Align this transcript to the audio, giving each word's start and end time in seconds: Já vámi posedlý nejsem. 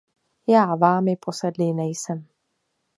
Já 0.47 0.75
vámi 0.75 1.15
posedlý 1.15 1.73
nejsem. 1.73 2.25